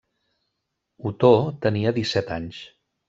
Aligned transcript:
Otó 1.09 1.31
tenia 1.67 1.93
disset 1.99 2.33
anys. 2.41 2.65